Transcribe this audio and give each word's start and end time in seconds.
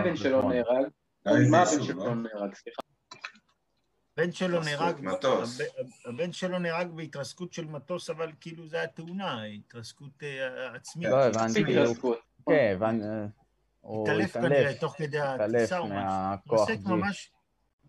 הבן 0.00 0.16
שלו 0.16 0.48
נהרג? 0.48 0.86
מה 1.50 1.62
הבן 1.62 1.82
שלו 1.84 2.14
נהרג? 2.14 2.54
סליחה. 2.54 2.82
הבן 4.16 4.32
שלו 4.32 4.60
נהרג, 4.64 5.00
מטוס. 5.00 5.60
הב- 5.60 5.66
הבן 6.14 6.32
שלו 6.32 6.58
נהרג 6.58 6.90
בהתרסקות 6.90 7.52
של 7.52 7.64
מטוס, 7.64 8.10
אבל 8.10 8.32
כאילו 8.40 8.66
זה 8.68 8.76
היה 8.76 8.86
תאונה, 8.86 9.44
התרסקות 9.44 10.22
אה, 10.22 10.74
עצמית. 10.74 11.08
לא 11.08 11.24
הבנתי, 11.24 11.60
הוא- 11.60 11.68
התרסקות. 11.70 12.18
כן, 12.46 12.72
הבנתי, 12.74 13.04
הוא 13.80 14.04
התעלף 14.08 14.32
כנראה 14.32 14.74
תוך 14.80 14.94
כדי 14.98 15.20
הטיסה 15.20 15.78
או 15.78 15.84
משהו. 15.86 15.94
מהכוח 15.96 16.70
התרסק 16.70 16.86
G. 16.86 16.88
ממש 16.90 17.32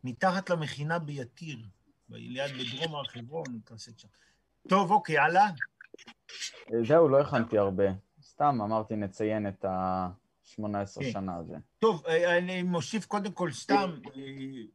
מתחת 0.04 0.50
למכינה 0.50 1.00
ביתיר, 1.00 1.57
ליד 2.09 2.52
בדרום 2.52 2.96
הר 2.96 3.04
חברון, 3.04 3.43
הוא 3.52 3.59
התרסק 3.66 4.00
שם. 4.00 4.07
טוב, 4.70 4.91
אוקיי, 4.91 5.18
הלאה. 5.18 5.48
זהו, 6.88 7.09
לא 7.09 7.20
הכנתי 7.21 7.57
הרבה. 7.57 7.84
סתם 8.21 8.62
אמרתי 8.62 8.96
נציין 8.96 9.48
את 9.48 9.66
ה-18 10.60 11.00
כן. 11.00 11.11
שנה 11.11 11.37
הזה. 11.37 11.55
טוב, 11.79 12.04
אה, 12.07 12.37
אני 12.37 12.64
מוסיף 12.64 13.05
קודם 13.05 13.32
כל 13.32 13.51
סתם, 13.51 13.92
אה, 14.05 14.21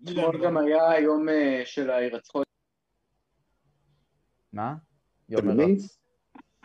אתמול 0.04 0.34
אילן, 0.34 0.44
גם 0.44 0.56
היה 0.56 0.90
היום 0.90 1.28
אה, 1.28 1.62
של 1.64 1.90
ההירצחות. 1.90 2.46
מה? 4.52 4.74
יום? 5.28 5.48
מרץ. 5.48 5.98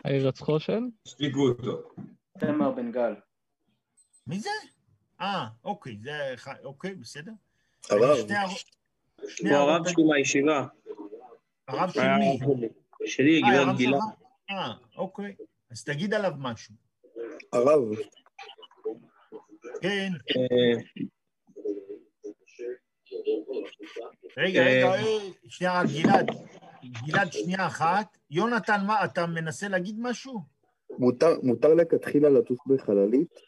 ההירצחו 0.05 0.59
של? 0.59 0.79
השתיקו 1.07 1.47
אותו. 1.47 1.81
תמר 2.39 2.71
בן 2.71 2.91
גל. 2.91 3.13
מי 4.27 4.39
זה? 4.39 4.49
אה, 5.21 5.47
אוקיי, 5.63 5.97
זה 6.02 6.33
אחד, 6.33 6.55
אוקיי, 6.63 6.95
בסדר. 6.95 7.31
הרב, 7.89 8.17
הוא 9.41 9.49
הרב 9.49 9.88
שלי 9.88 10.03
מהישיבה. 10.03 10.66
הרב 11.67 11.89
של 11.89 12.02
מי? 12.02 12.39
שלי. 12.39 12.69
שלי, 13.05 13.41
גברת 13.41 13.77
גילה. 13.77 13.97
אה, 14.49 14.73
אוקיי. 14.97 15.35
אז 15.71 15.83
תגיד 15.83 16.13
עליו 16.13 16.31
משהו. 16.38 16.75
הרב, 17.53 17.81
כן. 19.81 20.12
רגע, 24.38 24.61
אה, 24.61 24.67
רגע, 24.67 24.94
אה, 24.94 25.03
שנייה, 25.47 25.81
גלעד. 26.03 26.28
גלעד, 27.08 27.31
שנייה 27.33 27.67
אחת. 27.67 28.17
יונתן, 28.31 28.86
מה, 28.88 29.05
אתה 29.05 29.25
מנסה 29.25 29.67
להגיד 29.67 29.95
משהו? 30.00 30.39
מותר- 31.00 31.39
מותר 31.44 31.73
לכתחילה 31.73 32.30
לטוס 32.30 32.59
בחללית? 32.67 33.39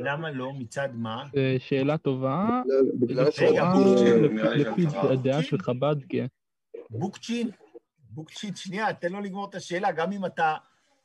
למה 0.00 0.30
לא? 0.30 0.52
מצד 0.58 0.88
מה? 0.94 1.24
שאלה 1.58 1.98
טובה. 1.98 2.62
לפי-. 4.56 4.86
הדעה 5.10 5.42
של 5.42 5.58
חב"ד, 5.58 5.96
כן. 6.08 6.26
בוקצ'ין? 6.90 7.50
בוקצ'ין, 8.10 8.56
שנייה, 8.56 8.92
תן 8.94 9.12
לו 9.12 9.20
לגמור 9.20 9.48
את 9.48 9.54
השאלה, 9.54 9.92
גם 9.92 10.12
אם 10.12 10.26
אתה 10.26 10.54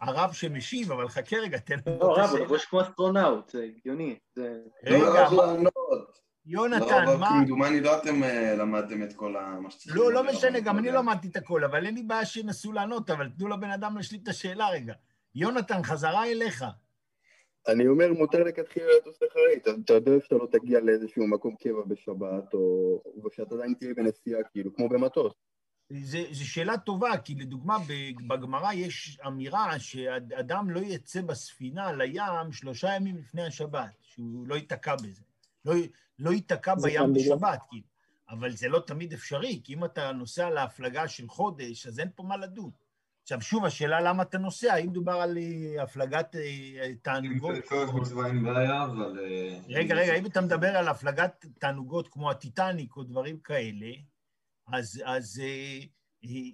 הרב 0.01 0.33
שמשיב, 0.33 0.91
אבל 0.91 1.07
חכה 1.09 1.37
רגע, 1.37 1.57
תן 1.57 1.75
לו 1.85 1.91
לא, 1.91 1.93
לגמור 1.97 2.15
את 2.15 2.19
רב, 2.23 2.29
הוא. 2.29 2.39
לבוש 2.39 2.65
כמו 2.65 2.81
אסטרונאוט, 2.81 3.49
זה 3.49 3.63
הגיוני. 3.63 4.19
רגע, 4.37 4.97
לא, 4.99 5.13
מה- 5.13 5.31
לא 5.31 5.45
לענות. 5.53 6.19
יונתן, 6.45 7.05
לא, 7.05 7.17
מה... 7.19 7.29
כמדומני 7.29 7.81
לא 7.81 7.97
אתם 7.97 8.21
למדתם 8.57 9.03
את 9.03 9.13
כל 9.13 9.31
מה 9.61 9.71
שצריכים. 9.71 10.01
לא, 10.01 10.13
לא 10.13 10.23
משנה, 10.23 10.59
גם 10.59 10.77
אני. 10.79 10.87
לא 10.91 10.93
למדתי 10.99 11.27
את 11.27 11.35
הכל, 11.35 11.63
אבל 11.63 11.85
אין 11.85 11.95
לי 11.95 12.03
בעיה 12.03 12.25
שינסו 12.25 12.71
לענות, 12.71 13.09
אבל 13.09 13.29
תנו 13.37 13.47
לבן 13.47 13.69
אדם 13.69 13.97
להשלים 13.97 14.21
את 14.23 14.27
השאלה 14.27 14.69
רגע. 14.69 14.93
יונתן, 15.35 15.83
חזרה 15.83 16.25
אליך. 16.27 16.65
אני 17.67 17.87
אומר, 17.87 18.13
מותר 18.13 18.43
לכתחילה 18.43 18.85
לטוס 18.97 19.17
לחללית. 19.21 19.61
אתה- 19.67 19.71
אתה 19.85 19.93
יודע 19.93 20.11
שאתה 20.23 20.35
לא 20.35 20.47
תגיע 20.51 20.79
לאיזשהו 20.79 21.27
מקום 21.27 21.55
קבע 21.55 21.81
בשבת, 21.87 22.53
או 22.53 23.01
ושאתה 23.25 23.55
עדיין 23.55 23.73
תהיה 23.79 23.93
בנסיעה, 23.93 24.39
כאילו, 24.51 24.75
כמו 24.75 24.89
במטוס. 24.89 25.33
זו 26.31 26.45
שאלה 26.45 26.77
טובה, 26.77 27.17
כי 27.17 27.35
לדוגמה, 27.35 27.77
בגמרא 28.27 28.73
יש 28.73 29.19
אמירה 29.27 29.79
שאדם 29.79 30.69
לא 30.69 30.79
יצא 30.79 31.21
בספינה 31.21 31.91
לים 31.93 32.51
שלושה 32.51 32.95
ימים 32.95 33.17
לפני 33.17 33.45
השבת, 33.45 33.91
שהוא 34.01 34.47
לא 34.47 34.55
ייתקע 34.55 34.95
בזה. 34.95 35.21
לא, 35.65 35.73
לא 36.19 36.31
ייתקע 36.31 36.75
בים 36.75 37.13
בשבת, 37.13 37.59
כאילו. 37.69 37.85
אבל 38.29 38.51
זה 38.51 38.67
לא 38.67 38.79
תמיד 38.87 39.13
אפשרי, 39.13 39.61
כי 39.63 39.73
אם 39.73 39.85
אתה 39.85 40.11
נוסע 40.11 40.49
להפלגה 40.49 41.07
של 41.07 41.27
חודש, 41.27 41.87
אז 41.87 41.99
אין 41.99 42.09
פה 42.15 42.23
מה 42.23 42.37
לדון. 42.37 42.71
עכשיו, 43.21 43.41
שוב, 43.41 43.65
השאלה 43.65 44.01
למה 44.01 44.23
אתה 44.23 44.37
נוסע, 44.37 44.73
האם 44.73 44.89
מדובר 44.89 45.13
על 45.13 45.37
אה, 45.37 45.83
הפלגת 45.83 46.35
אה, 46.35 46.93
תענוגות? 47.01 47.55
לצורך 47.55 47.93
מצווה 47.93 48.27
אין 48.27 48.43
בעיה, 48.43 48.83
אבל... 48.83 49.19
אה, 49.19 49.59
רגע, 49.69 49.95
רגע, 49.95 50.15
אם 50.15 50.25
אתה 50.25 50.41
מדבר 50.41 50.77
על 50.77 50.87
הפלגת 50.87 51.45
תענוגות 51.59 52.07
כמו 52.07 52.31
הטיטניק 52.31 52.97
או 52.97 53.03
דברים 53.03 53.39
כאלה, 53.39 53.87
אז, 54.73 55.01
אז 55.05 55.41
אה, 55.43 55.79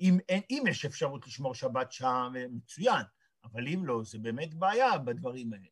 אם, 0.02 0.18
אין, 0.30 0.42
אם 0.50 0.64
יש 0.70 0.86
אפשרות 0.86 1.28
לשמור 1.28 1.56
שבת 1.56 1.92
שם, 1.92 2.34
אה, 2.38 2.46
מצוין, 2.52 3.04
אבל 3.44 3.68
אם 3.68 3.86
לא, 3.86 4.02
זה 4.04 4.20
באמת 4.20 4.54
בעיה 4.54 4.98
בדברים 4.98 5.54
האלה. 5.54 5.66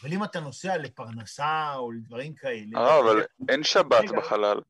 אבל 0.00 0.12
אם 0.12 0.24
אתה 0.24 0.40
נוסע 0.40 0.76
לפרנסה 0.76 1.74
או 1.74 1.92
לדברים 1.92 2.34
כאלה... 2.34 2.78
אה, 2.78 3.00
אבל 3.00 3.22
אין 3.48 3.62
שבת 3.64 4.00
רגע. 4.00 4.18
בחלל. 4.18 4.60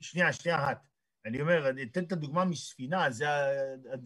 שנייה, 0.00 0.32
שנייה 0.32 0.64
אחת. 0.64 0.78
אני 1.26 1.40
אומר, 1.40 1.68
אני 1.68 1.82
אתן 1.82 2.04
את 2.04 2.12
הדוגמה 2.12 2.44
מספינה, 2.44 3.10
זה 3.10 3.26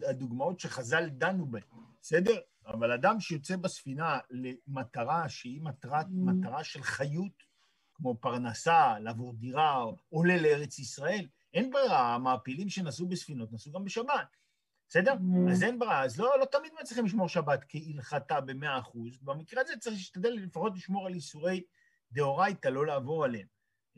הדוגמאות 0.09 0.59
שחז"ל 0.59 1.09
דנו 1.09 1.45
בהן, 1.45 1.63
בסדר? 2.01 2.39
אבל 2.67 2.91
אדם 2.91 3.19
שיוצא 3.19 3.55
בספינה 3.55 4.19
למטרה 4.29 5.29
שהיא 5.29 5.61
מטרת, 5.61 6.05
מטרה 6.09 6.63
של 6.63 6.83
חיות, 6.83 7.43
כמו 7.93 8.17
פרנסה, 8.17 8.99
לעבור 8.99 9.33
דירה, 9.33 9.83
עולה 10.09 10.37
לארץ 10.41 10.79
ישראל, 10.79 11.27
אין 11.57 11.71
ברירה, 11.71 12.15
המעפילים 12.15 12.69
שנסעו 12.69 13.07
בספינות 13.07 13.51
נסעו 13.51 13.71
גם 13.71 13.83
בשבת, 13.83 14.37
בסדר? 14.89 15.13
אז 15.51 15.63
אין 15.63 15.79
ברירה, 15.79 16.03
אז 16.03 16.19
לא, 16.19 16.39
לא 16.39 16.45
תמיד 16.45 16.71
מצליחים 16.81 17.05
לשמור 17.05 17.29
שבת 17.29 17.65
כהלכתה 17.67 18.41
במאה 18.41 18.79
אחוז, 18.79 19.17
במקרה 19.21 19.61
הזה 19.61 19.77
צריך 19.79 19.95
להשתדל 19.95 20.29
לפחות 20.29 20.75
לשמור 20.75 21.07
על 21.07 21.13
איסורי 21.13 21.63
דאורייתא, 22.11 22.67
לא 22.67 22.85
לעבור 22.85 23.25
עליהם. 23.25 23.47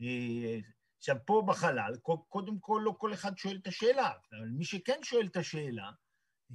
אה, 0.00 0.58
עכשיו, 0.98 1.16
פה 1.26 1.42
בחלל, 1.46 1.96
קודם 2.28 2.58
כל 2.58 2.82
לא 2.84 2.94
כל 2.98 3.14
אחד 3.14 3.38
שואל 3.38 3.58
את 3.62 3.66
השאלה, 3.66 4.12
אבל 4.32 4.48
מי 4.48 4.64
שכן 4.64 4.98
שואל 5.02 5.26
את 5.26 5.36
השאלה, 5.36 5.90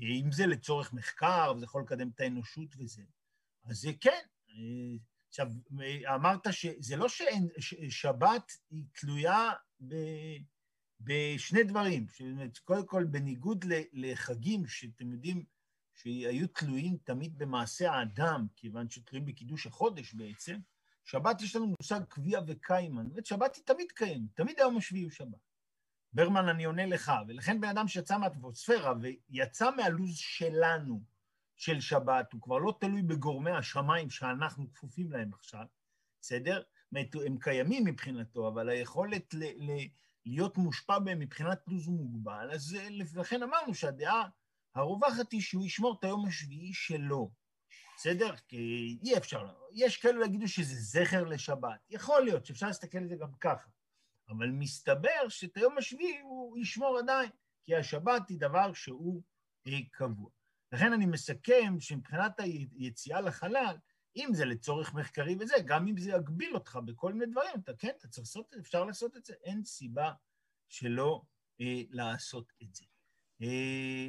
אם 0.02 0.32
זה 0.32 0.46
לצורך 0.46 0.94
מחקר, 0.94 1.54
וזה 1.56 1.66
יכול 1.66 1.82
לקדם 1.82 2.10
את 2.16 2.20
האנושות 2.20 2.76
וזה, 2.78 3.04
אז 3.66 3.78
זה 3.78 3.92
כן. 4.02 4.22
עכשיו, 5.30 5.48
אמרת 6.16 6.48
שזה 6.52 6.96
לא 6.96 7.10
שאין, 7.10 7.48
שבת 7.90 8.52
היא 8.70 8.84
תלויה 8.94 9.52
ב, 9.88 9.96
בשני 11.00 11.64
דברים. 11.64 12.08
קודם 12.64 12.86
כל, 12.86 13.04
בניגוד 13.04 13.66
לחגים, 13.94 14.68
שאתם 14.68 15.12
יודעים 15.12 15.44
שהיו 15.94 16.48
תלויים 16.48 16.98
תמיד 17.04 17.38
במעשה 17.38 17.92
האדם, 17.92 18.48
כיוון 18.56 18.90
שתלויים 18.90 19.26
בקידוש 19.26 19.68
החודש 19.68 20.14
בעצם, 20.14 20.58
שבת 21.04 21.42
יש 21.42 21.56
לנו 21.56 21.74
מושג 21.80 22.02
קביע 22.10 22.40
וקיימן. 22.48 23.10
זאת 23.10 23.26
שבת 23.26 23.56
היא 23.56 23.64
תמיד 23.66 23.92
קיימת, 23.92 24.36
תמיד 24.36 24.60
היום 24.60 24.78
השביעי 24.78 25.04
הוא 25.04 25.12
שבת. 25.12 25.46
ברמן, 26.14 26.50
אני 26.50 26.64
עונה 26.64 26.86
לך, 26.86 27.12
ולכן 27.28 27.62
בן 27.62 27.68
אדם 27.68 27.88
שיצא 27.88 28.18
מהאטמוספירה 28.18 28.94
ויצא 29.30 29.76
מהלו"ז 29.76 30.18
שלנו, 30.18 31.16
של 31.56 31.80
שבת, 31.80 32.34
הוא 32.34 32.42
כבר 32.42 32.58
לא 32.58 32.78
תלוי 32.80 33.02
בגורמי 33.02 33.52
השמיים 33.52 34.10
שאנחנו 34.10 34.74
כפופים 34.74 35.12
להם 35.12 35.34
עכשיו, 35.34 35.66
בסדר? 36.22 36.62
הם 37.26 37.38
קיימים 37.40 37.84
מבחינתו, 37.86 38.48
אבל 38.48 38.70
היכולת 38.70 39.34
ל- 39.34 39.72
ל- 39.72 39.88
להיות 40.26 40.58
מושפע 40.58 41.00
בהם 41.00 41.20
מבחינת 41.20 41.60
לו"ז 41.68 41.88
מוגבל, 41.88 42.52
אז 42.52 42.78
לכן 43.16 43.44
אמרנו 43.44 43.74
שהדעה 43.74 44.30
הרווחת 44.76 45.32
היא 45.32 45.42
שהוא 45.42 45.66
ישמור 45.66 45.96
את 46.00 46.04
היום 46.04 46.26
השביעי 46.28 46.74
שלו. 46.74 47.32
בסדר? 47.98 48.36
כי 48.48 48.98
אי 49.04 49.18
אפשר, 49.18 49.48
יש 49.74 49.98
כאלו 49.98 50.26
יגידו 50.26 50.48
שזה 50.48 50.76
זכר 50.76 51.24
לשבת. 51.24 51.80
יכול 51.90 52.22
להיות 52.22 52.46
שאפשר 52.46 52.68
להסתכל 52.68 52.98
על 52.98 53.08
זה 53.08 53.16
גם 53.16 53.34
ככה, 53.40 53.70
אבל 54.30 54.50
מסתבר 54.52 55.30
שאת 55.30 55.58
היום 55.58 55.78
השביעי 55.78 56.20
הוא 56.20 56.58
ישמור 56.58 56.98
עדיין, 56.98 57.30
כי 57.64 57.76
השבת 57.76 58.30
היא 58.30 58.40
דבר 58.40 58.74
שהוא 58.74 59.22
אה, 59.68 59.80
קבוע. 59.92 60.30
לכן 60.72 60.94
אני 60.94 61.06
מסכם 61.06 61.76
שמבחינת 61.80 62.40
היציאה 62.40 63.22
לחלל, 63.22 63.78
אם 64.16 64.30
זה 64.34 64.46
לצורך 64.46 64.94
מחקרי 64.94 65.36
וזה, 65.40 65.56
גם 65.66 65.88
אם 65.88 65.98
זה 65.98 66.12
יגביל 66.12 66.54
אותך 66.54 66.80
בכל 66.86 67.14
מיני 67.14 67.32
דברים, 67.32 67.52
אתה 67.64 67.74
כן, 67.74 67.92
אתה 67.98 68.08
צריך 68.08 68.28
לעשות 68.28 68.46
את 68.46 68.52
זה, 68.52 68.60
אפשר 68.60 68.86
לעשות 68.86 69.18
את 69.18 69.26
זה, 69.26 69.34
אין 69.44 69.64
סיבה 69.64 70.12
שלא 70.70 71.22
אה, 71.62 71.82
לעשות 71.90 72.54
את 72.64 72.76
זה. 72.76 72.86
אה, 73.42 74.08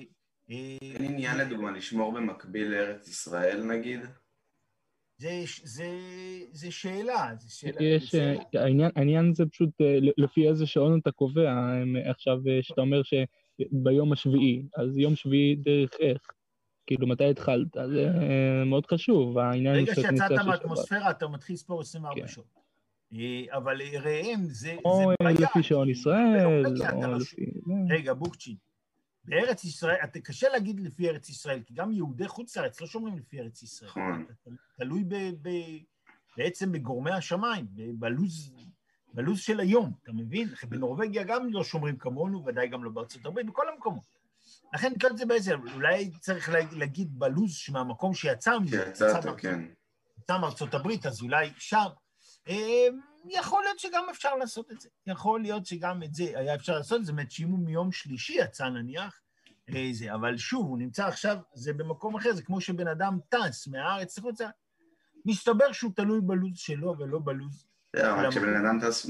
אין 0.48 1.04
עניין 1.04 1.38
לדוגמה 1.38 1.70
לשמור 1.70 2.12
במקביל 2.12 2.68
לארץ 2.68 3.08
ישראל 3.08 3.64
נגיד? 3.64 4.00
זה, 5.18 5.42
זה, 5.62 5.88
זה 6.52 6.70
שאלה, 6.70 7.30
זה 7.38 7.50
שאלה. 7.50 7.82
יש, 7.82 8.12
זה... 8.12 8.34
העניין, 8.54 8.90
העניין 8.96 9.34
זה 9.34 9.46
פשוט 9.46 9.70
לפי 10.18 10.48
איזה 10.48 10.66
שעון 10.66 10.98
אתה 10.98 11.12
קובע, 11.12 11.52
עכשיו 12.10 12.38
שאתה 12.62 12.80
אומר 12.80 13.02
שביום 13.02 14.12
השביעי, 14.12 14.62
אז 14.76 14.98
יום 14.98 15.16
שביעי 15.16 15.56
דרך 15.56 15.90
איך? 16.00 16.30
כאילו, 16.86 17.06
מתי 17.06 17.30
התחלת? 17.30 17.68
זה 17.72 18.10
מאוד 18.66 18.86
חשוב, 18.86 19.38
העניין 19.38 19.74
רגע 19.74 19.94
שיצאת 19.94 20.30
מהאטמוספירה, 20.46 21.10
אתה 21.10 21.28
מתחיל 21.28 21.54
לספור 21.54 21.80
24 21.80 22.20
כן. 22.20 22.28
שעות. 22.28 22.46
אבל 23.50 23.80
ראם, 24.02 24.44
זה, 24.48 24.68
בעיה. 24.68 24.80
או 24.84 25.12
לפי 25.20 25.62
שעון 25.62 25.90
ישראל, 25.90 26.44
או 26.44 26.62
לא 27.02 27.16
לפי... 27.16 27.46
רגע, 27.90 28.14
בוקצ'ין. 28.14 28.56
בארץ 29.24 29.64
ישראל, 29.64 29.96
אתה 30.04 30.20
קשה 30.20 30.48
להגיד 30.48 30.80
לפי 30.80 31.08
ארץ 31.08 31.28
ישראל, 31.28 31.60
כי 31.66 31.74
גם 31.74 31.92
יהודי 31.92 32.28
חוץ 32.28 32.56
לארץ 32.56 32.80
לא 32.80 32.86
שומרים 32.86 33.16
לפי 33.16 33.40
ארץ 33.40 33.62
ישראל. 33.62 33.90
נכון. 33.90 34.24
תלוי 34.76 35.04
ב, 35.04 35.14
ב, 35.42 35.48
בעצם 36.36 36.72
בגורמי 36.72 37.10
השמיים, 37.10 37.66
בלוז, 37.94 38.52
בלוז 39.14 39.40
של 39.40 39.60
היום, 39.60 39.92
אתה 40.02 40.12
מבין? 40.12 40.48
בנורבגיה 40.68 41.22
גם 41.22 41.52
לא 41.52 41.64
שומרים 41.64 41.96
כמונו, 41.96 42.44
ודאי 42.44 42.68
גם 42.68 42.84
לא 42.84 42.90
בארצות 42.90 43.26
הברית, 43.26 43.46
בכל 43.46 43.68
המקומות. 43.68 44.15
לכן 44.76 44.92
את 45.10 45.18
זה 45.18 45.26
באיזה, 45.26 45.54
אולי 45.74 46.10
צריך 46.20 46.48
לה- 46.48 46.58
להגיד 46.72 47.18
בלוז 47.18 47.52
שמהמקום 47.54 48.14
שיצא 48.14 48.58
מזה, 48.58 48.84
שיצאת, 48.86 49.24
כן. 49.38 49.60
יצא 50.18 50.38
מארצות 50.38 50.74
הברית, 50.74 51.06
אז 51.06 51.22
אולי 51.22 51.50
שם. 51.58 51.86
אה, 52.48 52.86
יכול 53.30 53.62
להיות 53.64 53.78
שגם 53.78 54.04
אפשר 54.10 54.34
לעשות 54.34 54.72
את 54.72 54.80
זה. 54.80 54.88
יכול 55.06 55.40
להיות 55.42 55.66
שגם 55.66 56.02
את 56.02 56.14
זה 56.14 56.24
היה 56.34 56.54
אפשר 56.54 56.76
לעשות, 56.76 57.04
זאת 57.04 57.12
אומרת 57.12 57.30
שאם 57.30 57.48
הוא 57.48 57.58
מיום 57.58 57.92
שלישי 57.92 58.32
יצא 58.32 58.64
נניח, 58.68 59.20
אה, 59.74 59.88
זה, 59.92 60.14
אבל 60.14 60.36
שוב, 60.36 60.66
הוא 60.66 60.78
נמצא 60.78 61.06
עכשיו, 61.06 61.36
זה 61.54 61.72
במקום 61.72 62.16
אחר, 62.16 62.32
זה 62.32 62.42
כמו 62.42 62.60
שבן 62.60 62.88
אדם 62.88 63.18
טס 63.28 63.66
מהארץ 63.68 64.18
לחוצה. 64.18 64.48
מסתבר 65.26 65.72
שהוא 65.72 65.92
תלוי 65.96 66.20
בלו"ז 66.22 66.58
שלו 66.58 66.94
ולא 66.98 67.18
בלו"ז. 67.24 67.64
זהו, 67.96 68.04
למה? 68.16 68.22
רק 68.22 68.30
כשבן 68.30 68.66
אדם 68.66 68.80
טס 68.80 69.06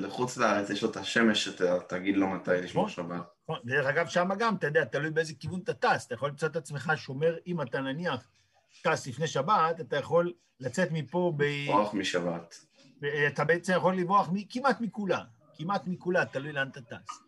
לחוץ 0.00 0.36
לארץ, 0.36 0.70
יש 0.70 0.82
לו 0.82 0.90
את 0.90 0.96
השמש 0.96 1.48
שתגיד 1.48 2.16
לו 2.16 2.28
מתי 2.28 2.50
לשמור 2.50 2.86
נכון. 2.86 3.04
שבת. 3.04 3.22
נכון? 3.50 3.60
דרך 3.64 3.86
אגב, 3.86 4.06
שם 4.06 4.28
גם, 4.38 4.54
אתה 4.54 4.66
יודע, 4.66 4.84
תלוי 4.84 5.10
באיזה 5.10 5.32
כיוון 5.34 5.60
אתה 5.64 5.74
טס. 5.74 6.06
אתה 6.06 6.14
יכול 6.14 6.28
למצוא 6.28 6.48
את 6.48 6.56
עצמך 6.56 6.92
שומר, 6.96 7.36
אם 7.46 7.62
אתה 7.62 7.80
נניח 7.80 8.28
טס 8.82 9.06
לפני 9.06 9.26
שבת, 9.26 9.80
אתה 9.80 9.96
יכול 9.96 10.32
לצאת 10.60 10.88
מפה 10.92 11.32
ב... 11.36 11.44
ברוח 11.66 11.94
משבת. 11.94 12.64
אתה 13.28 13.44
בעצם 13.44 13.72
יכול 13.76 13.96
לברוח 13.96 14.28
מ- 14.32 14.44
כמעט 14.50 14.80
מכולה, 14.80 15.20
כמעט 15.54 15.82
מכולה, 15.86 16.24
תלוי 16.24 16.52
לאן 16.52 16.68
אתה 16.68 16.80
טס. 16.80 17.20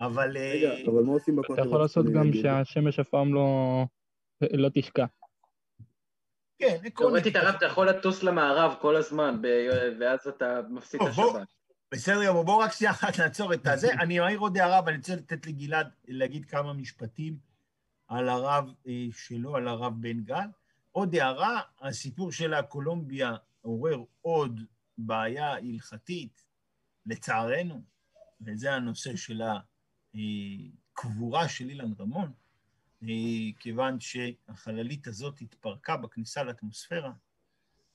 אבל... 0.00 0.36
אה, 0.36 0.52
רגע, 0.54 0.90
אבל 0.90 1.02
מה 1.02 1.12
עושים 1.12 1.36
בכותל? 1.36 1.52
אתה 1.62 1.68
יכול 1.68 1.80
לעשות 1.80 2.06
גם. 2.06 2.32
שהשמש 2.32 2.98
אף 2.98 3.08
פעם 3.08 3.34
לא, 3.34 3.84
לא 4.52 4.68
תשקע. 4.74 5.06
כן, 6.58 6.76
עקרונית. 6.84 6.94
תאורטית 6.94 7.36
הרב, 7.36 7.54
אתה 7.54 7.66
יכול 7.66 7.88
לטוס 7.88 8.22
למערב 8.22 8.74
כל 8.80 8.96
הזמן, 8.96 9.38
ב- 9.42 9.96
ואז 10.00 10.26
אתה 10.28 10.60
מפסיד 10.70 11.02
את. 11.02 11.08
השבת. 11.08 11.57
בסדר 11.92 12.26
גמור, 12.26 12.44
בואו 12.44 12.58
רק 12.58 12.72
שנייה 12.72 12.92
אחת 12.92 13.20
נעצור 13.20 13.54
את 13.54 13.66
הזה. 13.66 13.92
אני 13.92 14.18
מעיר 14.18 14.38
עוד 14.38 14.58
הערה, 14.58 14.80
ואני 14.86 14.96
רוצה 14.96 15.16
לתת 15.16 15.46
לגלעד 15.46 15.90
להגיד 16.08 16.44
כמה 16.44 16.72
משפטים 16.72 17.38
על 18.08 18.28
הרב 18.28 18.74
אה, 18.86 19.06
שלו, 19.12 19.56
על 19.56 19.68
הרב 19.68 19.92
בן 20.00 20.20
גל. 20.24 20.46
עוד 20.92 21.14
הערה, 21.14 21.60
הסיפור 21.80 22.32
של 22.32 22.54
הקולומביה 22.54 23.36
עורר 23.60 24.04
עוד 24.22 24.60
בעיה 24.98 25.52
הלכתית, 25.52 26.44
לצערנו, 27.06 27.82
וזה 28.40 28.74
הנושא 28.74 29.16
של 29.16 29.42
הקבורה 30.14 31.48
של 31.48 31.68
אילן 31.68 31.92
רמון, 32.00 32.32
אה, 33.02 33.08
כיוון 33.58 34.00
שהחללית 34.00 35.06
הזאת 35.06 35.40
התפרקה 35.40 35.96
בכניסה 35.96 36.42
לאטמוספירה, 36.42 37.12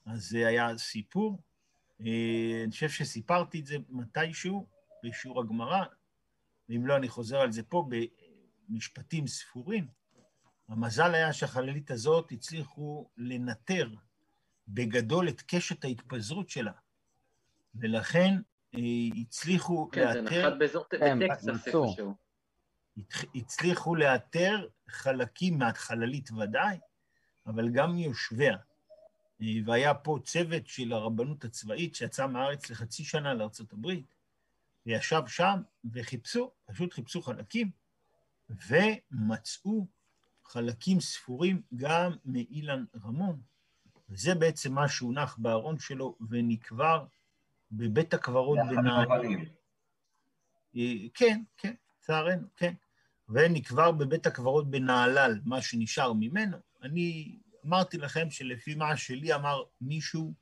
אז 0.05 0.29
זה 0.29 0.47
היה 0.47 0.77
סיפור. 0.77 1.41
אה, 2.01 2.61
אני 2.63 2.71
חושב 2.71 2.89
שסיפרתי 2.89 3.59
את 3.59 3.65
זה 3.65 3.75
מתישהו 3.89 4.67
בשיעור 5.03 5.39
הגמרא, 5.41 5.83
ואם 6.69 6.87
לא, 6.87 6.95
אני 6.95 7.09
חוזר 7.09 7.37
על 7.41 7.51
זה 7.51 7.63
פה 7.63 7.89
במשפטים 8.69 9.27
ספורים. 9.27 9.87
המזל 10.69 11.13
היה 11.13 11.33
שהחללית 11.33 11.91
הזאת 11.91 12.31
הצליחו 12.31 13.09
לנטר 13.17 13.89
בגדול 14.67 15.29
את 15.29 15.41
קשת 15.47 15.83
ההתפזרות 15.85 16.49
שלה, 16.49 16.71
ולכן 17.75 18.33
אה, 18.75 18.79
הצליחו 19.21 19.89
כן, 19.91 20.13
זה 20.13 20.21
לאתר, 20.21 20.47
נחת 20.49 20.59
באזור 20.59 20.85
כן, 20.89 21.19
בטקסס 21.19 21.47
מצאו. 21.47 21.85
איפשהו. 21.85 22.13
הצ- 22.99 23.27
הצליחו 23.35 23.95
לאתר 23.95 24.67
חלקים 24.89 25.57
מהחללית 25.57 26.31
ודאי, 26.31 26.77
אבל 27.45 27.69
גם 27.69 27.95
מיושביה. 27.95 28.57
והיה 29.65 29.93
פה 29.93 30.19
צוות 30.23 30.67
של 30.67 30.93
הרבנות 30.93 31.43
הצבאית 31.43 31.95
שיצא 31.95 32.27
מהארץ 32.27 32.69
לחצי 32.69 33.03
שנה 33.03 33.33
לארצות 33.33 33.73
הברית, 33.73 34.15
וישב 34.85 35.21
שם 35.27 35.61
וחיפשו, 35.93 36.51
פשוט 36.65 36.93
חיפשו 36.93 37.21
חלקים, 37.21 37.71
ומצאו 38.49 39.87
חלקים 40.43 40.99
ספורים 40.99 41.61
גם 41.75 42.11
מאילן 42.25 42.85
רמון. 43.03 43.41
וזה 44.09 44.35
בעצם 44.35 44.73
מה 44.73 44.87
שהונח 44.87 45.37
בארון 45.37 45.79
שלו 45.79 46.17
ונקבר 46.29 47.05
בבית 47.71 48.13
הקברות 48.13 48.59
בנעלין. 48.69 49.45
אה, 50.75 50.93
כן, 51.13 51.43
כן, 51.57 51.73
לצערנו, 51.97 52.47
כן. 52.57 52.73
ונקבר 53.29 53.91
בבית 53.91 54.25
הקברות 54.27 54.71
בנהלל, 54.71 55.39
מה 55.45 55.61
שנשאר 55.61 56.13
ממנו. 56.13 56.57
אני 56.83 57.39
אמרתי 57.65 57.97
לכם 57.97 58.29
שלפי 58.29 58.75
מה 58.75 58.97
שלי 58.97 59.33
אמר 59.33 59.63
מישהו, 59.81 60.33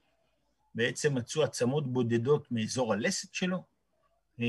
בעצם 0.75 1.15
מצאו 1.15 1.43
עצמות 1.43 1.93
בודדות 1.93 2.51
מאזור 2.51 2.93
הלסת 2.93 3.33
שלו, 3.33 3.63
אה, 4.39 4.45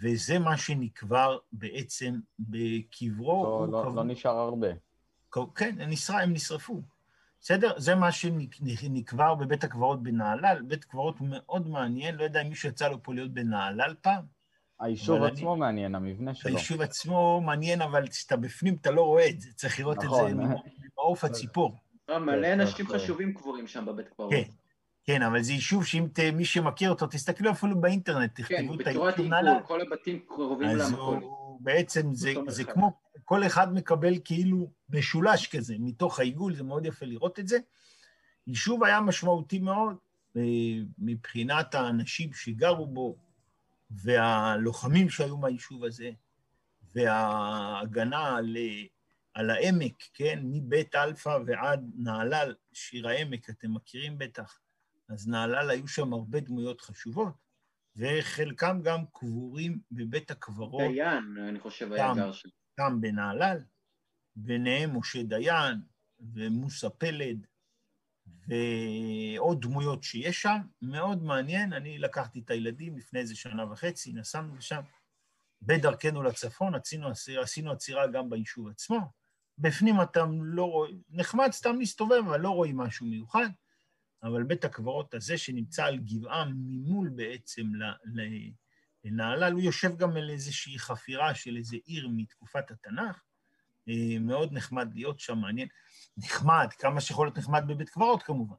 וזה 0.00 0.38
מה 0.38 0.56
שנקבר 0.56 1.38
בעצם 1.52 2.20
בקברו. 2.38 3.44
לא, 3.44 3.72
לא, 3.72 3.82
קבור- 3.82 3.94
לא 3.96 4.04
נשאר 4.04 4.36
הרבה. 4.36 4.68
כן, 5.54 5.76
הם 5.80 5.90
נשרף, 5.90 6.16
הם 6.22 6.32
נשרפו. 6.32 6.82
בסדר? 7.40 7.72
זה 7.78 7.94
מה 7.94 8.12
שנקבר 8.12 9.34
בבית 9.34 9.64
הקברות 9.64 10.02
בנהלל, 10.02 10.62
בית 10.62 10.84
קברות 10.84 11.16
מאוד 11.20 11.68
מעניין, 11.68 12.14
לא 12.14 12.22
יודע 12.24 12.42
אם 12.42 12.48
מישהו 12.48 12.68
יצא 12.68 12.88
לו 12.88 13.02
פה 13.02 13.14
להיות 13.14 13.30
בנהלל 13.34 13.94
פעם. 14.00 14.24
היישוב 14.80 15.22
עצמו 15.22 15.56
מעניין, 15.56 15.94
המבנה 15.94 16.34
שלו. 16.34 16.56
היישוב 16.56 16.80
עצמו 16.80 17.40
מעניין, 17.40 17.82
אבל 17.82 18.08
כשאתה 18.08 18.36
בפנים 18.36 18.74
אתה 18.80 18.90
לא 18.90 19.02
רואה 19.02 19.28
את 19.28 19.40
זה, 19.40 19.52
צריך 19.52 19.80
לראות 19.80 19.98
את 19.98 20.04
נכון. 20.04 20.38
זה 20.38 20.87
ממעוף 21.08 21.24
הציפור. 21.24 21.76
אה, 22.10 22.18
מלא 22.18 22.42
כן, 22.46 22.60
אנשים 22.60 22.86
צריך, 22.86 23.02
חשובים 23.02 23.34
קבורים 23.34 23.66
שם 23.66 23.86
בבית 23.86 24.08
קברות. 24.08 24.30
כן, 24.32 24.42
כן, 25.04 25.22
אבל 25.22 25.42
זה 25.42 25.52
יישוב 25.52 25.84
שאם 25.86 26.06
ת- 26.12 26.20
מי 26.20 26.44
שמכיר 26.44 26.90
אותו, 26.90 27.06
תסתכלו 27.06 27.50
אפילו 27.50 27.80
באינטרנט, 27.80 28.30
כן, 28.36 28.42
תכתבו 28.42 28.74
את 28.80 28.86
היישוב 28.86 29.20
נהלל. 29.20 29.48
עיגול, 29.48 29.66
כל 29.66 29.80
הבתים 29.80 30.18
קרובים 30.28 30.68
אז 30.68 30.92
למקום. 30.92 31.20
הוא 31.22 31.60
בעצם, 31.60 32.14
זה, 32.14 32.32
זה. 32.46 32.64
כמו, 32.64 32.92
כל 33.24 33.46
אחד 33.46 33.74
מקבל 33.74 34.14
כאילו 34.24 34.70
משולש 34.90 35.46
כזה, 35.56 35.74
מתוך 35.78 36.18
העיגול, 36.18 36.54
זה 36.54 36.62
מאוד 36.62 36.86
יפה 36.86 37.06
לראות 37.06 37.38
את 37.38 37.48
זה. 37.48 37.58
יישוב 38.46 38.84
היה 38.84 39.00
משמעותי 39.00 39.58
מאוד 39.58 39.96
אה, 40.36 40.42
מבחינת 40.98 41.74
האנשים 41.74 42.32
שגרו 42.32 42.86
בו, 42.86 43.16
והלוחמים 43.90 45.08
שהיו 45.10 45.36
מהיישוב 45.36 45.84
הזה, 45.84 46.10
וההגנה 46.94 48.36
על, 49.38 49.50
העמק, 49.50 50.02
כן, 50.14 50.40
מבית 50.42 50.94
אלפא 50.94 51.38
ועד 51.46 51.90
נהלל, 51.94 52.54
שיר 52.72 53.08
העמק, 53.08 53.50
אתם 53.50 53.74
מכירים 53.74 54.18
בטח. 54.18 54.60
אז 55.08 55.28
נהלל 55.28 55.70
היו 55.70 55.88
שם 55.88 56.12
הרבה 56.12 56.40
דמויות 56.40 56.80
חשובות, 56.80 57.34
וחלקם 57.96 58.80
גם 58.82 59.04
קבורים 59.12 59.80
בבית 59.90 60.30
הקברות. 60.30 60.82
דיין, 60.94 61.36
אני 61.48 61.60
חושב, 61.60 61.92
היה. 61.92 62.12
גר 62.16 62.32
שם. 62.32 62.48
גם 62.80 63.00
בנהלל, 63.00 63.58
ביניהם 64.36 64.98
משה 64.98 65.22
דיין 65.22 65.76
ומוסה 66.20 66.90
פלד 66.90 67.46
ועוד 68.26 69.60
דמויות 69.60 70.04
שיש 70.04 70.42
שם, 70.42 70.58
מאוד 70.82 71.22
מעניין. 71.22 71.72
אני 71.72 71.98
לקחתי 71.98 72.40
את 72.40 72.50
הילדים 72.50 72.98
לפני 72.98 73.20
איזה 73.20 73.36
שנה 73.36 73.72
וחצי, 73.72 74.12
נסענו 74.12 74.56
לשם. 74.56 74.80
בדרכנו 75.62 76.22
לצפון 76.22 76.74
עשינו, 76.74 77.08
עשינו 77.42 77.72
עצירה 77.72 78.06
גם 78.06 78.30
ביישוב 78.30 78.68
עצמו. 78.68 79.17
בפנים 79.58 80.02
אתה 80.02 80.24
לא 80.42 80.64
רואה, 80.64 80.90
נחמד 81.10 81.48
סתם 81.52 81.78
להסתובב, 81.78 82.22
אבל 82.26 82.40
לא 82.40 82.50
רואים 82.50 82.76
משהו 82.76 83.06
מיוחד. 83.06 83.48
אבל 84.22 84.42
בית 84.42 84.64
הקברות 84.64 85.14
הזה 85.14 85.38
שנמצא 85.38 85.84
על 85.84 85.98
גבעה 85.98 86.44
ממול 86.54 87.08
בעצם 87.08 87.66
לנהלל, 89.04 89.52
הוא 89.52 89.60
יושב 89.60 89.96
גם 89.96 90.16
על 90.16 90.30
איזושהי 90.30 90.78
חפירה 90.78 91.34
של 91.34 91.56
איזה 91.56 91.76
עיר 91.84 92.08
מתקופת 92.12 92.70
התנ"ך. 92.70 93.22
אה, 93.88 94.18
מאוד 94.20 94.52
נחמד 94.52 94.94
להיות 94.94 95.20
שם, 95.20 95.38
מעניין. 95.38 95.68
נחמד, 96.16 96.68
כמה 96.78 97.00
שיכול 97.00 97.26
להיות 97.26 97.38
נחמד 97.38 97.64
בבית 97.66 97.88
קברות 97.88 98.22
כמובן, 98.22 98.56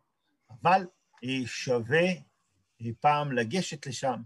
אבל 0.50 0.86
אה, 1.24 1.40
שווה 1.46 2.08
אה, 2.82 2.90
פעם 3.00 3.32
לגשת 3.32 3.88
לשם 3.88 4.22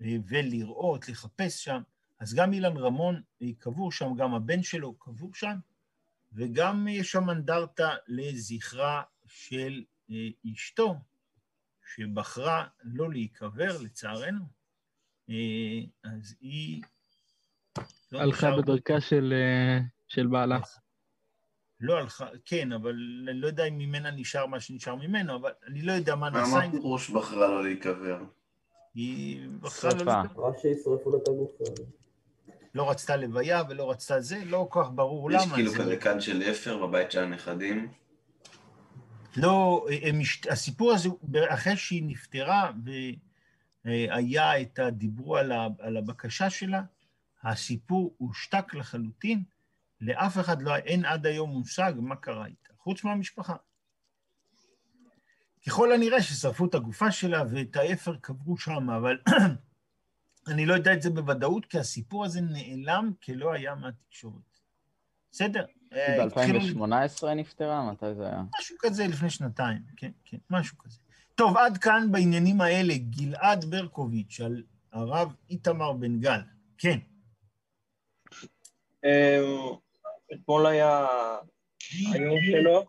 ולראות, 0.00 1.08
לחפש 1.08 1.64
שם. 1.64 1.82
אז 2.20 2.34
גם 2.34 2.52
אילן 2.52 2.76
רמון 2.76 3.22
קבור 3.58 3.92
שם, 3.92 4.14
גם 4.16 4.34
הבן 4.34 4.62
שלו 4.62 4.94
קבור 4.94 5.34
שם, 5.34 5.56
וגם 6.36 6.88
יש 6.88 7.10
שם 7.12 7.30
אנדרטה 7.30 7.90
לזכרה 8.08 9.02
של 9.26 9.82
אה, 10.10 10.28
אשתו, 10.52 10.94
שבחרה 11.94 12.66
לא 12.84 13.10
להיקבר, 13.10 13.82
לצערנו. 13.82 14.44
אה, 15.30 15.80
אז 16.04 16.34
היא... 16.40 16.82
לא 18.12 18.18
הלכה 18.20 18.48
נשאר- 18.48 18.62
בדרכה 18.62 19.00
של, 19.00 19.32
אה, 19.36 19.78
של 20.08 20.26
בעלה. 20.26 20.58
לא 21.80 21.98
הלכה, 21.98 22.26
כן, 22.44 22.72
אבל 22.72 22.96
אני 23.30 23.40
לא 23.40 23.46
יודע 23.46 23.64
אם 23.64 23.78
ממנה 23.78 24.10
נשאר 24.10 24.46
מה 24.46 24.60
שנשאר 24.60 24.94
ממנו, 24.94 25.36
אבל 25.36 25.50
אני 25.66 25.82
לא 25.82 25.92
יודע 25.92 26.14
מה 26.14 26.30
נעשה 26.30 26.56
עם 26.62 26.72
זה. 26.72 26.78
פירוש 26.78 27.10
בחרה 27.10 27.48
לא 27.48 27.62
להיקבר? 27.64 28.24
היא 28.94 29.48
בחרה 29.60 29.90
לא, 29.92 29.98
שרפה. 29.98 30.22
להיקבר. 30.22 30.42
רק 30.48 30.54
שישרפו 30.58 31.10
לו 31.10 31.18
את 31.22 31.28
הגוף. 31.28 31.50
לא 32.76 32.90
רצתה 32.90 33.16
לוויה 33.16 33.62
ולא 33.68 33.90
רצתה 33.90 34.20
זה, 34.20 34.42
לא 34.44 34.66
כל 34.70 34.82
כך 34.84 34.90
ברור 34.94 35.32
יש 35.32 35.42
למה. 35.46 35.54
כאילו 35.54 35.70
זה- 35.70 35.78
כזה 35.78 35.96
כד 35.96 36.20
של 36.20 36.42
אפר 36.50 36.86
בבית 36.86 37.10
של 37.10 37.22
הנכדים. 37.22 37.88
לא, 39.36 39.86
הסיפור 40.50 40.92
הזה, 40.92 41.08
אחרי 41.48 41.76
שהיא 41.76 42.02
נפטרה 42.06 42.72
והיה 43.84 44.60
את 44.60 44.78
הדיבור 44.78 45.38
על 45.78 45.96
הבקשה 45.96 46.50
שלה, 46.50 46.82
הסיפור 47.42 48.14
הושתק 48.18 48.74
לחלוטין, 48.74 49.42
לאף 50.00 50.38
אחד 50.38 50.62
לא, 50.62 50.76
אין 50.76 51.04
עד 51.04 51.26
היום 51.26 51.50
מושג 51.50 51.92
מה 51.96 52.16
קרה 52.16 52.46
איתה, 52.46 52.72
חוץ 52.78 53.04
מהמשפחה. 53.04 53.56
ככל 55.66 55.92
הנראה 55.92 56.22
ששרפו 56.22 56.66
את 56.66 56.74
הגופה 56.74 57.12
שלה 57.12 57.42
ואת 57.50 57.76
האפר 57.76 58.16
קברו 58.20 58.56
שם, 58.58 58.90
אבל 58.90 59.18
אני 60.48 60.66
לא 60.66 60.74
יודע 60.74 60.92
את 60.92 61.02
זה 61.02 61.10
בוודאות, 61.10 61.66
כי 61.66 61.78
הסיפור 61.78 62.24
הזה 62.24 62.40
נעלם 62.40 63.12
כלא 63.24 63.52
היה 63.52 63.74
מהתקשורת. 63.74 64.58
בסדר? 65.32 65.64
אה, 65.92 66.24
התחילו- 66.24 66.60
ב-2018 66.60 67.26
נפטרה? 67.36 67.92
מתי 67.92 68.14
זה 68.14 68.26
היה? 68.26 68.42
משהו 68.60 68.76
כזה 68.80 69.06
לפני 69.06 69.30
שנתיים, 69.30 69.82
כן, 69.96 70.10
כן, 70.24 70.36
משהו 70.50 70.78
כזה. 70.78 70.98
טוב, 71.34 71.56
עד 71.56 71.78
כאן 71.78 72.08
בעניינים 72.12 72.60
האלה, 72.60 72.94
גלעד 72.96 73.64
ברקוביץ' 73.64 74.40
על 74.40 74.62
הרב 74.92 75.32
איתמר 75.50 75.92
בן 75.92 76.20
גל. 76.20 76.40
כן, 76.78 76.98
אמ, 79.04 79.10
אתמול 80.34 80.66
היה 80.66 81.06
היום 82.12 82.36
שלו, 82.50 82.84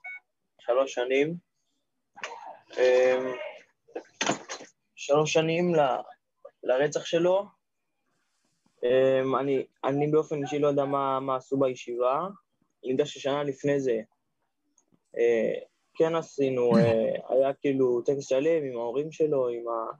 שלוש 0.62 0.94
שנים. 0.94 1.38
אמ, 2.78 3.32
שלוש 4.96 5.34
שנים 5.34 5.76
לרצח 6.68 7.06
שלו. 7.06 7.46
אמ, 8.84 9.36
אני, 9.36 9.66
אני 9.84 10.08
באופן 10.08 10.44
אישי 10.44 10.60
לא 10.60 10.68
יודע 10.68 10.86
מה, 10.86 11.20
מה 11.20 11.36
עשו 11.36 11.58
בישיבה. 11.58 12.28
אני 12.84 12.92
יודע 12.92 13.06
ששנה 13.06 13.44
לפני 13.44 13.80
זה 13.80 14.02
אה, 15.18 15.54
כן 15.94 16.16
עשינו, 16.16 16.78
אה, 16.78 17.16
היה 17.30 17.54
כאילו 17.54 18.02
טקס 18.02 18.28
שלם 18.28 18.64
עם 18.64 18.78
ההורים 18.78 19.12
שלו, 19.12 19.50
עם 19.50 19.68
ה... 19.68 19.92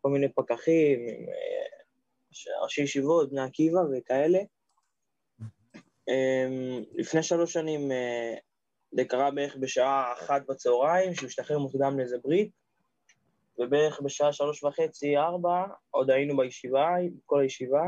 כל 0.00 0.10
מיני 0.10 0.28
פקחים, 0.32 1.00
עם 1.00 1.28
אה, 1.28 2.62
ראשי 2.62 2.82
ישיבות, 2.82 3.30
בני 3.30 3.40
עקיבא 3.40 3.80
וכאלה. 3.92 4.38
אמ, 6.08 6.84
לפני 6.94 7.22
שלוש 7.22 7.52
שנים 7.52 7.90
זה 8.92 9.04
קרה 9.04 9.30
בערך 9.30 9.56
בשעה 9.56 10.12
אחת 10.12 10.42
בצהריים, 10.48 11.14
שהוא 11.14 11.26
השתחרר 11.26 11.58
מוקדם 11.58 11.98
לאיזה 11.98 12.16
ברית, 12.24 12.50
ובערך 13.58 14.00
בשעה 14.04 14.32
שלוש 14.32 14.64
וחצי, 14.64 15.16
ארבע, 15.16 15.64
עוד 15.90 16.10
היינו 16.10 16.36
בישיבה, 16.36 16.88
כל 17.26 17.40
הישיבה, 17.40 17.84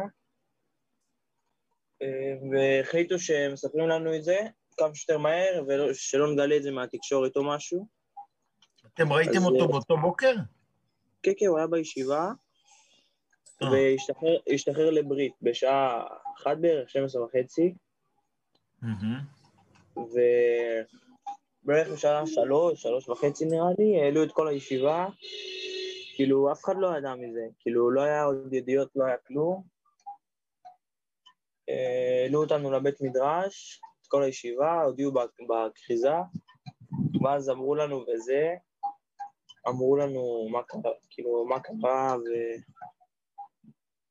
אה, 2.02 2.34
והחליטו 2.50 3.18
שמספרים 3.18 3.88
לנו 3.88 4.16
את 4.16 4.24
זה 4.24 4.38
כמה 4.76 4.94
שיותר 4.94 5.18
מהר, 5.18 5.64
ושלא 5.68 6.32
נגלה 6.32 6.56
את 6.56 6.62
זה 6.62 6.70
מהתקשורת 6.70 7.36
או 7.36 7.44
משהו. 7.44 7.86
אתם 8.94 9.12
ראיתם 9.12 9.36
אז, 9.36 9.44
אותו 9.44 9.62
אה, 9.62 9.66
באותו 9.66 9.96
בוקר? 9.96 10.34
כן, 11.22 11.32
כן, 11.38 11.46
הוא 11.46 11.58
היה 11.58 11.66
בישיבה, 11.66 12.32
אה. 13.62 13.70
והשתחרר 13.70 14.36
השתחרר 14.54 14.90
לברית 14.90 15.32
בשעה 15.42 16.04
אחת 16.36 16.56
בערך, 16.60 16.90
12 16.90 17.24
וחצי, 17.24 17.74
מהמם. 18.82 19.20
ובערך 21.64 21.88
בשעה 21.88 22.26
שלוש, 22.26 22.82
שלוש 22.82 23.08
וחצי 23.08 23.44
נראה 23.44 23.68
לי, 23.78 24.00
העלו 24.00 24.24
את 24.24 24.32
כל 24.32 24.48
הישיבה, 24.48 25.06
כאילו 26.16 26.52
אף 26.52 26.64
אחד 26.64 26.74
לא 26.78 26.98
ידע 26.98 27.14
מזה, 27.14 27.46
כאילו 27.58 27.90
לא 27.90 28.00
היה 28.00 28.24
עוד 28.24 28.52
ידיעות, 28.52 28.88
לא 28.96 29.04
היה 29.04 29.16
כלום. 29.26 29.62
העלו 31.68 32.42
אותנו 32.42 32.70
לבית 32.70 33.00
מדרש, 33.00 33.80
את 34.02 34.06
כל 34.06 34.22
הישיבה, 34.22 34.82
הודיעו 34.82 35.12
בכ- 35.12 35.40
בכריזה, 35.48 36.14
ואז 37.24 37.50
אמרו 37.50 37.74
לנו 37.74 38.04
וזה, 38.08 38.54
אמרו 39.68 39.96
לנו 39.96 40.48
מה 40.52 40.62
קרה, 40.62 40.92
כאילו 41.10 41.44
מה 41.44 41.60
קרה, 41.60 42.16
ו... 42.16 42.28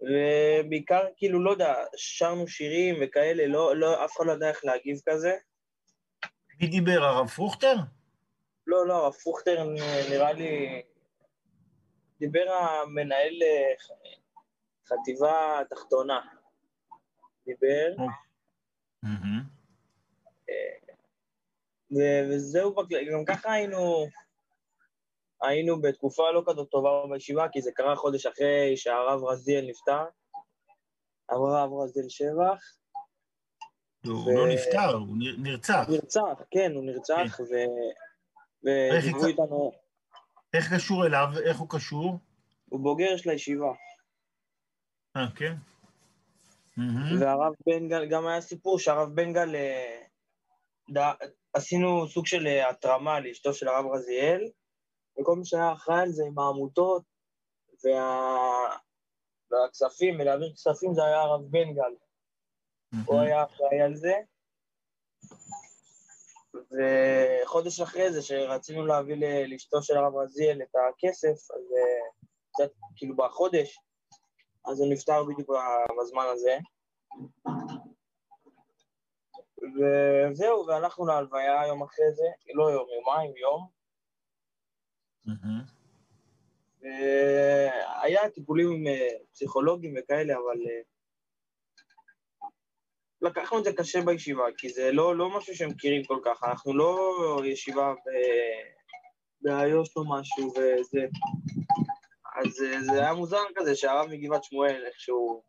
ובעיקר, 0.01 1.03
כאילו, 1.17 1.43
לא 1.43 1.51
יודע, 1.51 1.75
שרנו 1.95 2.47
שירים 2.47 2.95
וכאלה, 3.01 3.47
לא, 3.47 3.75
לא, 3.75 4.05
אף 4.05 4.11
אחד 4.17 4.25
לא 4.25 4.31
יודע 4.31 4.49
איך 4.49 4.65
להגיב 4.65 4.99
כזה. 5.05 5.37
מי 6.61 6.67
דיבר, 6.67 7.03
הרב 7.03 7.27
פרוכטר? 7.27 7.75
לא, 8.67 8.87
לא, 8.87 8.93
הרב 8.93 9.13
פוכטר 9.13 9.63
נ- 9.63 10.11
נראה 10.11 10.33
לי... 10.33 10.81
דיבר 12.19 12.51
המנהל 12.51 13.43
אה, 13.43 13.73
חטיבה 14.87 15.59
תחתונה. 15.69 16.19
דיבר, 17.45 18.03
מהמם. 19.03 19.43
ו- 21.91 22.23
וזהו, 22.29 22.75
גם 23.13 23.25
ככה 23.25 23.51
היינו... 23.51 24.05
היינו 25.41 25.81
בתקופה 25.81 26.31
לא 26.31 26.43
כזאת 26.47 26.69
טובה 26.69 26.89
בישיבה, 27.11 27.49
כי 27.51 27.61
זה 27.61 27.71
קרה 27.71 27.95
חודש 27.95 28.25
אחרי 28.25 28.77
שהרב 28.77 29.23
רזיאל 29.23 29.65
נפטר. 29.69 30.05
הרב 31.29 31.73
רזיאל 31.83 32.09
שבח. 32.09 32.75
הוא 34.05 34.27
ו- 34.27 34.33
לא 34.37 34.47
נפטר, 34.53 34.93
הוא 34.93 35.17
נר- 35.17 35.35
נרצח. 35.37 35.85
נרצח, 35.89 36.41
כן, 36.51 36.71
הוא 36.75 36.83
נרצח, 36.83 37.39
ו... 37.39 37.53
איך 38.91 39.03
ודיברו 39.05 39.25
איתנו, 39.25 39.71
איך 40.53 40.73
קשור 40.73 41.05
אליו? 41.05 41.27
איך 41.45 41.57
הוא 41.57 41.69
קשור? 41.69 42.19
הוא 42.69 42.79
בוגר 42.79 43.17
של 43.17 43.29
הישיבה. 43.29 43.73
אה, 45.17 45.27
כן? 45.35 45.55
והרב 47.19 47.53
בן 47.65 47.87
גל, 47.89 48.05
גם 48.05 48.27
היה 48.27 48.41
סיפור 48.41 48.79
שהרב 48.79 49.09
בן 49.15 49.33
גל, 49.33 49.55
אה, 49.55 51.11
עשינו 51.53 52.07
סוג 52.07 52.25
של 52.25 52.47
אה, 52.47 52.69
התרמה 52.69 53.19
לאשתו 53.19 53.53
של 53.53 53.67
הרב 53.67 53.85
רזיאל, 53.93 54.41
וכל 55.19 55.35
מי 55.35 55.45
שהיה 55.45 55.73
אחראי 55.73 56.01
על 56.01 56.09
זה 56.09 56.23
עם 56.27 56.39
העמותות 56.39 57.03
וה... 57.83 58.17
והכספים, 59.51 60.19
ולהעביר 60.19 60.53
כספים 60.53 60.93
זה 60.93 61.05
היה 61.05 61.21
הרב 61.21 61.41
בן 61.49 61.73
גל, 61.73 61.93
הוא. 63.05 63.19
היה 63.19 63.43
אחראי 63.43 63.81
על 63.81 63.95
זה. 63.95 64.13
וחודש 66.53 67.81
אחרי 67.81 68.13
זה, 68.13 68.21
שרצינו 68.21 68.85
להביא 68.85 69.15
לאשתו 69.47 69.83
של 69.83 69.97
הרב 69.97 70.15
רזיאל 70.15 70.61
את 70.61 70.75
הכסף, 70.75 71.51
אז 71.51 71.73
אה, 71.77 72.09
קצת, 72.53 72.71
כאילו 72.95 73.15
בחודש, 73.15 73.79
אז 74.65 74.79
הוא 74.79 74.93
נפטר 74.93 75.23
בדיוק 75.23 75.49
בזמן 76.01 76.25
הזה. 76.33 76.57
וזהו, 79.57 80.67
והלכנו 80.67 81.05
להלוויה 81.05 81.67
יום 81.67 81.83
אחרי 81.83 82.13
זה, 82.13 82.25
לא 82.53 82.63
יום, 82.63 82.87
יומיים, 82.99 83.37
יום. 83.37 83.67
והיה 86.81 88.29
טיפולים 88.29 88.87
אה, 88.87 89.07
פסיכולוגים 89.31 89.93
וכאלה, 89.97 90.33
אבל 90.33 90.61
אה, 90.67 90.81
לקחנו 93.23 93.59
את 93.59 93.63
זה 93.63 93.73
קשה 93.73 94.01
בישיבה, 94.01 94.43
כי 94.57 94.69
זה 94.69 94.91
לא, 94.91 95.15
לא 95.15 95.37
משהו 95.37 95.55
שהם 95.55 95.69
מכירים 95.69 96.03
כל 96.03 96.19
כך, 96.25 96.43
אנחנו 96.43 96.77
לא 96.77 97.41
ישיבה 97.45 97.93
ב- 97.93 98.73
באיו"ש 99.41 99.97
או 99.97 100.03
משהו 100.09 100.47
וזה. 100.49 101.05
אז 102.35 102.51
זה 102.85 102.99
היה 103.01 103.13
מוזר 103.13 103.43
כזה 103.55 103.75
שהרב 103.75 104.09
מגבעת 104.09 104.43
שמואל, 104.43 104.83
איכשהו, 104.85 105.43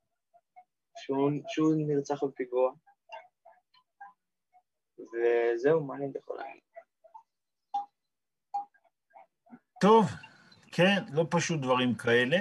שהוא, 0.96 1.30
שהוא 1.48 1.74
נרצח 1.76 2.24
בפיגוע. 2.24 2.72
וזהו, 4.98 5.84
מה 5.84 5.94
אני 5.96 6.06
יכול 6.18 6.36
להגיד? 6.36 6.60
טוב, 9.80 10.04
כן, 10.72 11.02
לא 11.12 11.26
פשוט 11.30 11.60
דברים 11.60 11.94
כאלה, 11.94 12.36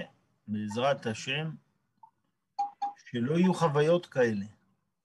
בעזרת 0.47 1.05
השם, 1.05 1.49
שלא 3.05 3.33
יהיו 3.33 3.53
חוויות 3.53 4.05
כאלה. 4.05 4.45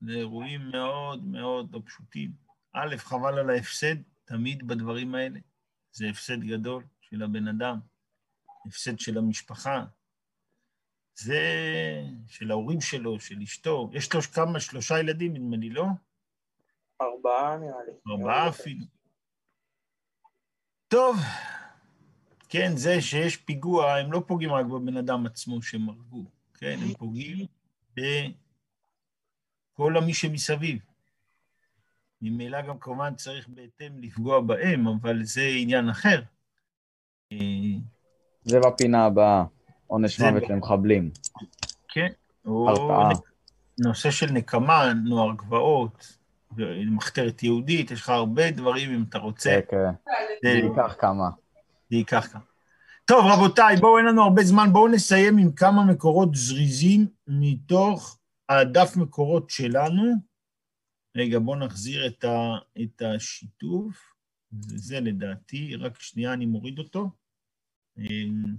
זה 0.00 0.12
אירועים 0.12 0.70
מאוד 0.70 1.24
מאוד 1.24 1.72
לא 1.72 1.80
פשוטים. 1.86 2.30
א', 2.72 2.96
חבל 2.96 3.38
על 3.38 3.50
ההפסד, 3.50 3.96
תמיד 4.24 4.68
בדברים 4.68 5.14
האלה. 5.14 5.40
זה 5.92 6.06
הפסד 6.10 6.40
גדול 6.40 6.84
של 7.00 7.22
הבן 7.22 7.48
אדם, 7.48 7.78
הפסד 8.66 8.98
של 8.98 9.18
המשפחה, 9.18 9.84
זה 11.14 11.42
של 12.26 12.50
ההורים 12.50 12.80
שלו, 12.80 13.20
של 13.20 13.42
אשתו. 13.42 13.90
יש 13.92 14.14
לו 14.14 14.20
כמה, 14.20 14.60
שלושה 14.60 14.98
ילדים, 14.98 15.32
נדמה 15.36 15.56
לי, 15.56 15.70
לא? 15.70 15.84
ארבעה 17.00 17.56
נראה 17.56 17.84
לי. 17.86 18.12
ארבעה 18.12 18.48
אפילו. 18.48 18.84
טוב, 20.88 21.16
כן, 22.48 22.76
זה 22.76 23.00
שיש 23.00 23.36
פיגוע, 23.36 23.94
הם 23.94 24.12
לא 24.12 24.22
פוגעים 24.26 24.52
רק 24.52 24.66
בבן 24.66 24.96
אדם 24.96 25.26
עצמו 25.26 25.62
שהם 25.62 25.88
הרגו, 25.88 26.24
כן, 26.54 26.78
הם 26.82 26.94
פוגעים 26.94 27.46
בכל 29.78 29.96
המי 29.96 30.14
שמסביב. 30.14 30.78
ממילא 32.22 32.60
גם 32.60 32.78
כמובן 32.78 33.14
צריך 33.14 33.48
בהתאם 33.48 33.92
לפגוע 33.98 34.40
בהם, 34.40 34.86
אבל 34.86 35.24
זה 35.24 35.42
עניין 35.56 35.88
אחר. 35.88 36.22
זה 38.44 38.60
בפינה 38.60 39.04
הבאה, 39.04 39.44
עונש 39.86 40.20
מוות 40.20 40.42
ב- 40.42 40.52
למחבלים. 40.52 41.10
כן, 41.88 42.08
או 42.46 42.68
הרתעה. 42.68 43.20
נושא 43.80 44.10
של 44.10 44.30
נקמה, 44.32 44.92
נוער 45.04 45.34
גבעות, 45.36 46.16
מחתרת 46.90 47.42
יהודית, 47.42 47.90
יש 47.90 48.00
לך 48.00 48.08
הרבה 48.08 48.50
דברים 48.50 48.94
אם 48.94 49.04
אתה 49.08 49.18
רוצה. 49.18 49.60
כן, 49.70 49.76
כן. 50.04 50.12
זה 50.42 50.48
ייקח 50.48 50.94
כמה. 50.98 51.30
זה 51.90 51.96
ייקח 51.96 52.28
כמה. 52.32 52.42
טוב, 53.04 53.26
רבותיי, 53.26 53.76
בואו, 53.76 53.98
אין 53.98 54.06
לנו 54.06 54.22
הרבה 54.22 54.42
זמן, 54.42 54.72
בואו 54.72 54.88
נסיים 54.88 55.38
עם 55.38 55.52
כמה 55.52 55.84
מקורות 55.84 56.34
זריזים 56.34 57.06
מתוך 57.28 58.18
הדף 58.48 58.96
מקורות 58.96 59.50
שלנו. 59.50 60.02
רגע, 61.16 61.38
בואו 61.38 61.58
נחזיר 61.58 62.06
את, 62.06 62.24
ה, 62.24 62.58
את 62.82 63.02
השיתוף. 63.02 64.14
זה, 64.60 64.78
זה 64.78 65.00
לדעתי, 65.00 65.76
רק 65.76 66.00
שנייה, 66.00 66.32
אני 66.32 66.46
מוריד 66.46 66.78
אותו. 66.78 67.10
אמ, 67.98 68.56